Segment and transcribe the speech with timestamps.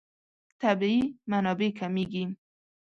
[0.61, 1.01] طبیعي
[1.31, 2.23] منابع کمېږي.